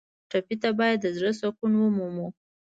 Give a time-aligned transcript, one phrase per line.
[0.29, 2.27] ټپي ته باید د زړه سکون ومومو.